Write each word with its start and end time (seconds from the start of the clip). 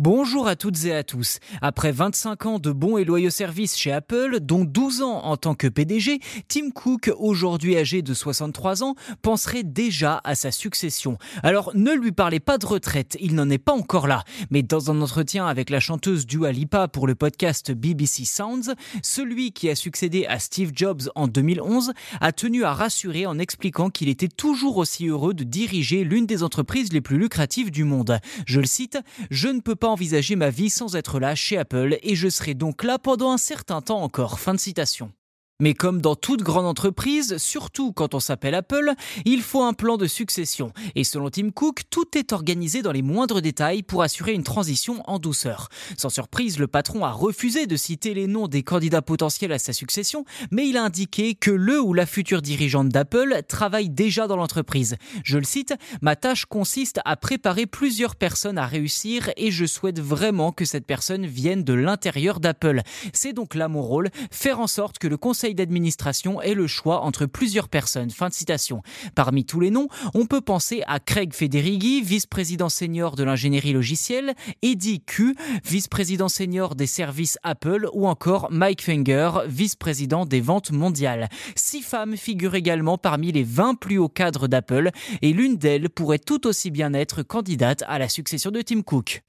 Bonjour 0.00 0.46
à 0.46 0.54
toutes 0.54 0.84
et 0.84 0.94
à 0.94 1.02
tous. 1.02 1.40
Après 1.60 1.90
25 1.90 2.46
ans 2.46 2.58
de 2.60 2.70
bons 2.70 2.98
et 2.98 3.04
loyaux 3.04 3.30
services 3.30 3.76
chez 3.76 3.90
Apple, 3.90 4.38
dont 4.40 4.64
12 4.64 5.02
ans 5.02 5.24
en 5.24 5.36
tant 5.36 5.56
que 5.56 5.66
PDG, 5.66 6.20
Tim 6.46 6.70
Cook, 6.70 7.10
aujourd'hui 7.18 7.76
âgé 7.76 8.00
de 8.00 8.14
63 8.14 8.84
ans, 8.84 8.94
penserait 9.22 9.64
déjà 9.64 10.20
à 10.22 10.36
sa 10.36 10.52
succession. 10.52 11.18
Alors 11.42 11.72
ne 11.74 11.90
lui 11.90 12.12
parlez 12.12 12.38
pas 12.38 12.58
de 12.58 12.66
retraite, 12.66 13.16
il 13.20 13.34
n'en 13.34 13.50
est 13.50 13.58
pas 13.58 13.72
encore 13.72 14.06
là. 14.06 14.22
Mais 14.52 14.62
dans 14.62 14.92
un 14.92 15.02
entretien 15.02 15.48
avec 15.48 15.68
la 15.68 15.80
chanteuse 15.80 16.26
Dua 16.26 16.52
Lipa 16.52 16.86
pour 16.86 17.08
le 17.08 17.16
podcast 17.16 17.72
BBC 17.72 18.24
Sounds, 18.24 18.76
celui 19.02 19.50
qui 19.50 19.68
a 19.68 19.74
succédé 19.74 20.26
à 20.26 20.38
Steve 20.38 20.70
Jobs 20.72 21.10
en 21.16 21.26
2011 21.26 21.92
a 22.20 22.30
tenu 22.30 22.62
à 22.62 22.72
rassurer 22.72 23.26
en 23.26 23.40
expliquant 23.40 23.90
qu'il 23.90 24.08
était 24.08 24.28
toujours 24.28 24.76
aussi 24.76 25.08
heureux 25.08 25.34
de 25.34 25.42
diriger 25.42 26.04
l'une 26.04 26.26
des 26.26 26.44
entreprises 26.44 26.92
les 26.92 27.00
plus 27.00 27.18
lucratives 27.18 27.72
du 27.72 27.82
monde. 27.82 28.20
Je 28.46 28.60
le 28.60 28.66
cite, 28.66 29.00
je 29.32 29.48
ne 29.48 29.58
peux 29.58 29.74
pas 29.74 29.87
envisager 29.88 30.36
ma 30.36 30.50
vie 30.50 30.70
sans 30.70 30.96
être 30.96 31.18
là 31.18 31.34
chez 31.34 31.58
Apple 31.58 31.98
et 32.02 32.14
je 32.14 32.28
serai 32.28 32.54
donc 32.54 32.84
là 32.84 32.98
pendant 32.98 33.30
un 33.30 33.38
certain 33.38 33.80
temps 33.80 34.02
encore. 34.02 34.40
Fin 34.40 34.54
de 34.54 34.60
citation. 34.60 35.12
Mais 35.60 35.74
comme 35.74 36.00
dans 36.00 36.14
toute 36.14 36.44
grande 36.44 36.66
entreprise, 36.66 37.36
surtout 37.38 37.90
quand 37.90 38.14
on 38.14 38.20
s'appelle 38.20 38.54
Apple, 38.54 38.92
il 39.24 39.42
faut 39.42 39.64
un 39.64 39.72
plan 39.72 39.96
de 39.96 40.06
succession. 40.06 40.72
Et 40.94 41.02
selon 41.02 41.30
Tim 41.30 41.50
Cook, 41.50 41.80
tout 41.90 42.16
est 42.16 42.32
organisé 42.32 42.80
dans 42.80 42.92
les 42.92 43.02
moindres 43.02 43.42
détails 43.42 43.82
pour 43.82 44.02
assurer 44.02 44.34
une 44.34 44.44
transition 44.44 45.02
en 45.10 45.18
douceur. 45.18 45.68
Sans 45.96 46.10
surprise, 46.10 46.60
le 46.60 46.68
patron 46.68 47.04
a 47.04 47.10
refusé 47.10 47.66
de 47.66 47.74
citer 47.74 48.14
les 48.14 48.28
noms 48.28 48.46
des 48.46 48.62
candidats 48.62 49.02
potentiels 49.02 49.50
à 49.50 49.58
sa 49.58 49.72
succession, 49.72 50.24
mais 50.52 50.68
il 50.68 50.76
a 50.76 50.84
indiqué 50.84 51.34
que 51.34 51.50
le 51.50 51.80
ou 51.80 51.92
la 51.92 52.06
future 52.06 52.40
dirigeante 52.40 52.90
d'Apple 52.90 53.42
travaille 53.48 53.90
déjà 53.90 54.28
dans 54.28 54.36
l'entreprise. 54.36 54.94
Je 55.24 55.38
le 55.38 55.44
cite, 55.44 55.74
Ma 56.02 56.14
tâche 56.14 56.44
consiste 56.44 57.00
à 57.04 57.16
préparer 57.16 57.66
plusieurs 57.66 58.14
personnes 58.14 58.58
à 58.58 58.66
réussir 58.68 59.32
et 59.36 59.50
je 59.50 59.66
souhaite 59.66 59.98
vraiment 59.98 60.52
que 60.52 60.64
cette 60.64 60.86
personne 60.86 61.26
vienne 61.26 61.64
de 61.64 61.72
l'intérieur 61.72 62.38
d'Apple. 62.38 62.82
C'est 63.12 63.32
donc 63.32 63.56
là 63.56 63.66
mon 63.66 63.82
rôle, 63.82 64.10
faire 64.30 64.60
en 64.60 64.68
sorte 64.68 65.00
que 65.00 65.08
le 65.08 65.16
conseil 65.16 65.47
d'administration 65.54 66.40
est 66.40 66.54
le 66.54 66.66
choix 66.66 67.02
entre 67.02 67.26
plusieurs 67.26 67.68
personnes. 67.68 68.10
Fin 68.10 68.28
de 68.28 68.34
citation. 68.34 68.82
Parmi 69.14 69.44
tous 69.44 69.60
les 69.60 69.70
noms, 69.70 69.88
on 70.14 70.26
peut 70.26 70.40
penser 70.40 70.82
à 70.86 71.00
Craig 71.00 71.32
Federighi, 71.32 72.02
vice-président 72.02 72.68
senior 72.68 73.16
de 73.16 73.24
l'ingénierie 73.24 73.72
logicielle, 73.72 74.34
Eddie 74.62 75.00
Q, 75.00 75.34
vice-président 75.64 76.28
senior 76.28 76.74
des 76.74 76.86
services 76.86 77.38
Apple, 77.42 77.88
ou 77.92 78.06
encore 78.06 78.48
Mike 78.50 78.82
Finger, 78.82 79.30
vice-président 79.46 80.26
des 80.26 80.40
ventes 80.40 80.72
mondiales. 80.72 81.28
Six 81.56 81.82
femmes 81.82 82.16
figurent 82.16 82.54
également 82.54 82.98
parmi 82.98 83.32
les 83.32 83.44
20 83.44 83.74
plus 83.74 83.98
hauts 83.98 84.08
cadres 84.08 84.48
d'Apple, 84.48 84.90
et 85.22 85.32
l'une 85.32 85.56
d'elles 85.56 85.90
pourrait 85.90 86.18
tout 86.18 86.46
aussi 86.46 86.70
bien 86.70 86.94
être 86.94 87.22
candidate 87.22 87.84
à 87.86 87.98
la 87.98 88.08
succession 88.08 88.50
de 88.50 88.62
Tim 88.62 88.82
Cook. 88.82 89.22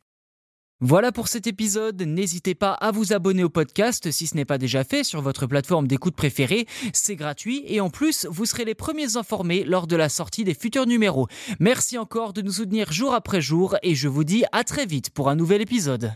Voilà 0.81 1.11
pour 1.11 1.27
cet 1.27 1.45
épisode. 1.45 2.01
N'hésitez 2.01 2.55
pas 2.55 2.71
à 2.71 2.91
vous 2.91 3.11
abonner 3.11 3.43
au 3.43 3.49
podcast 3.49 4.11
si 4.11 4.27
ce 4.27 4.37
n'est 4.37 4.45
pas 4.45 4.57
déjà 4.57 4.85
fait 4.85 5.03
sur 5.03 5.21
votre 5.21 5.45
plateforme 5.45 5.87
d'écoute 5.87 6.15
préférée. 6.15 6.67
C'est 6.93 7.17
gratuit 7.17 7.65
et 7.67 7.81
en 7.81 7.89
plus, 7.89 8.25
vous 8.29 8.45
serez 8.45 8.63
les 8.63 8.75
premiers 8.75 9.17
informés 9.17 9.65
lors 9.65 9.87
de 9.87 9.97
la 9.97 10.07
sortie 10.07 10.45
des 10.45 10.53
futurs 10.53 10.85
numéros. 10.85 11.27
Merci 11.59 11.97
encore 11.97 12.31
de 12.31 12.41
nous 12.41 12.53
soutenir 12.53 12.93
jour 12.93 13.13
après 13.13 13.41
jour 13.41 13.75
et 13.83 13.93
je 13.93 14.07
vous 14.07 14.23
dis 14.23 14.45
à 14.53 14.63
très 14.63 14.85
vite 14.85 15.09
pour 15.09 15.27
un 15.27 15.35
nouvel 15.35 15.61
épisode. 15.61 16.13